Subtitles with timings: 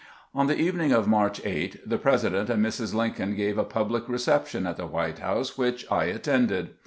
[0.33, 2.95] On the evening of March 8 the President and Mrs.
[2.95, 6.71] Lincoln gave a public reception at the White House, which I attended.